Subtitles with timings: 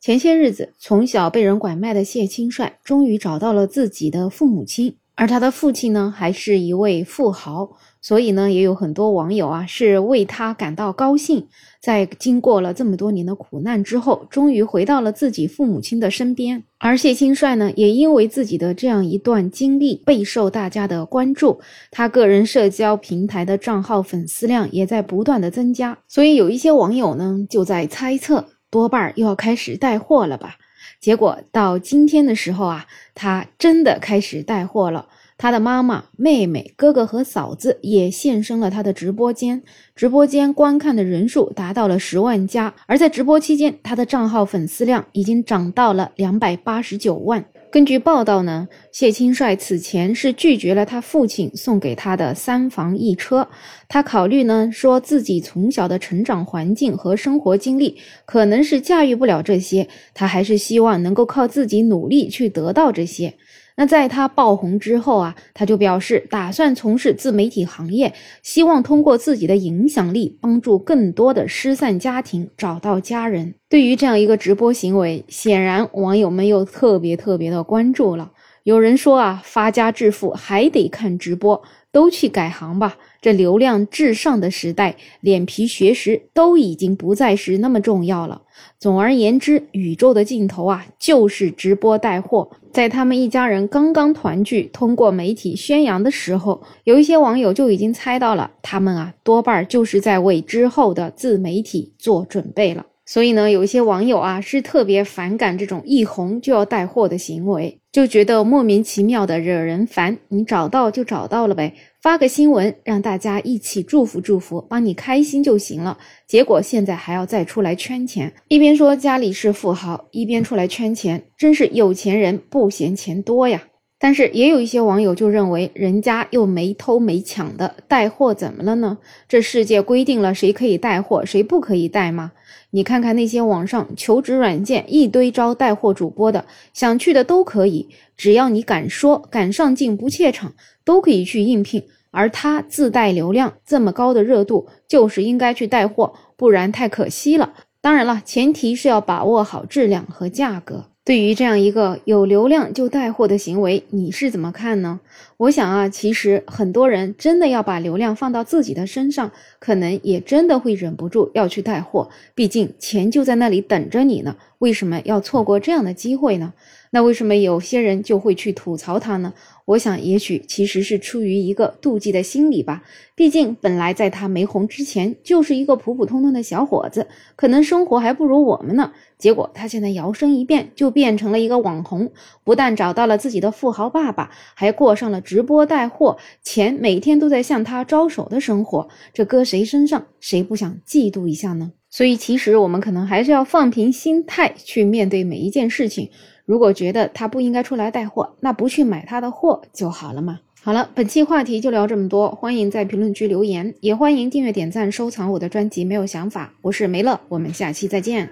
[0.00, 7.68] 前些日子，从小被人拐卖的谢清帅终于找到了自己的父母亲，而他的父亲呢，还是一位富豪，
[8.00, 11.48] 所以呢，也有很多网友啊是为他感到高兴。
[11.80, 16.62] 在经过了这么多年的苦难之后，终于回到了自己父母亲的身边。
[16.78, 28.46] 而谢清帅呢，也因为自己的这样一段经历备受大家的关注，他个人社交平台的账号粉丝量也在不断的增加，所以有一些网友呢就在猜测。
[28.70, 30.56] 多半又要开始带货了吧？
[31.00, 35.08] 结果到今天的时候啊，他真的开始带货了。
[35.38, 39.62] 他的妈妈、妹妹、哥哥和嫂子也现身了他的直播间，
[39.94, 47.44] 直播间观看的人数达到了十万加，而在直播期间，他的账号粉丝量已经涨到了两百八十九万。
[47.70, 53.46] 根据报道呢，谢清帅此前是拒绝了他父亲送给他的三房一车。
[53.88, 63.34] 他考虑呢，说自己从小的成长环境和生活经历可能是驾驭不了这些，他还是希望能够靠自己努力去得到这些。
[63.80, 68.12] 那在他爆红之后啊，他就表示打算从事自媒体行业，
[68.42, 73.54] 希望通过自己的影响力帮助更多的失散家庭找到家人。
[73.68, 78.32] 对于这样一个直播行为，显然网友们又特别特别的关注了。
[78.64, 81.62] 有人说啊，发家致富还得看直播，
[81.92, 82.96] 都去改行吧。
[83.20, 88.42] 这流量至上的时代，脸皮学识都已经不再是那么重要了。
[88.78, 92.50] 总而言之，宇宙的尽头啊，就是直播带货。
[92.72, 102.86] 在他们一家人刚刚团聚，通过媒体宣扬的时候，有一些网友就已经猜到了，他们啊，多半就是在为之后的自媒体做准备了。
[103.10, 110.18] 所以呢，有一些网友啊，是特别反感这种一红就要带货的行为，就觉得莫名其妙的惹人烦。
[110.28, 111.72] 你找到就找到了呗。
[112.02, 115.96] 发个新闻让大家一起祝福祝福，帮你开心就行了。
[116.26, 123.62] 结果现在还要再出来圈钱，一边说家里是富豪，一边出来圈钱，真是有钱人不嫌钱多呀。
[124.00, 128.98] 但是也有一些网友就认为，人家又没偷没抢的，带货怎么了呢？
[129.28, 132.32] 这世界规定了谁可以带货，谁不可以带吗？
[132.70, 140.52] 你看看那些网上求职软件一堆招带货主播的，想去的都可以，只要你敢说、敢上镜、不怯场，
[140.84, 141.82] 都可以去应聘。
[142.10, 147.52] 而他自带流量，这么高的热度，就是应该去带货，不然太可惜了。
[147.80, 150.86] 当然了，前提是要把握好质量和价格。
[151.08, 155.00] 对于这样一个有流量就带货的行为，你是怎么看呢？
[155.38, 162.10] 我想啊，其实很多人真的要把流量放到自己的身上，可能也真的会忍不住要去带货。
[162.34, 166.52] 毕竟钱就在那里等着你呢，为什么要错过这样的机会呢？
[166.90, 169.34] 那为什么有些人就会去吐槽他呢？
[169.66, 172.82] 我想，也许其实是出于一个妒忌的心理吧。
[173.14, 178.92] 毕竟，本来在他没红之前，就是一个普普通通的小伙子，可能生活还不如我们呢。
[179.18, 182.10] 结果，他现在摇身一变，就变成了一个网红，
[182.42, 188.88] 不但找到了自己的富豪爸爸，还过上了直播带货、钱每天都在向他招手的生活。
[189.12, 191.72] 这搁谁身上，谁不想嫉妒一下呢？
[191.90, 196.10] 所以，其实我们可能还是要放平心态去面对每一件事情。
[196.44, 200.40] 如果觉得他不应该出来带货，那不去买他的货就好了嘛。
[200.60, 205.84] 好了，本期话题就聊这么多，欢迎在评论区留言，也欢迎订阅、点赞、收藏我的专辑。
[205.84, 208.28] 没有想法，我是梅乐，我们下期再见。